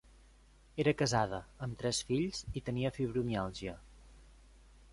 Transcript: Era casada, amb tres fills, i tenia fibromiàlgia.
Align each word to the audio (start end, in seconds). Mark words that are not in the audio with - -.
Era 0.83 0.93
casada, 1.01 1.41
amb 1.67 1.77
tres 1.83 1.99
fills, 2.07 2.41
i 2.61 2.63
tenia 2.71 2.93
fibromiàlgia. 2.97 3.77